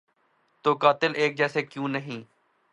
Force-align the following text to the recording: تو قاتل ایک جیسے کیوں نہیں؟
تو 0.65 0.73
قاتل 0.73 1.11
ایک 1.15 1.37
جیسے 1.37 1.61
کیوں 1.61 1.87
نہیں؟ 1.87 2.23